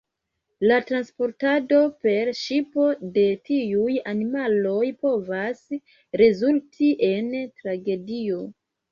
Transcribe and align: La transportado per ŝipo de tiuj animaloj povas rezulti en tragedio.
La 0.69 0.77
transportado 0.89 1.81
per 2.05 2.29
ŝipo 2.37 2.85
de 3.17 3.25
tiuj 3.49 3.97
animaloj 4.11 4.87
povas 5.05 5.61
rezulti 6.23 6.89
en 7.09 7.29
tragedio. 7.61 8.41